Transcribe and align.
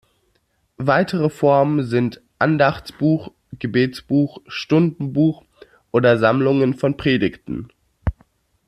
Weitere 0.81 1.29
Formen 1.29 1.83
sind 1.85 2.23
Andachtsbuch, 2.39 3.29
Gebetbuch, 3.59 4.39
Stundenbuch 4.47 5.43
oder 5.91 6.17
Sammlungen 6.17 6.73
von 6.73 6.97
Predigten. 6.97 7.67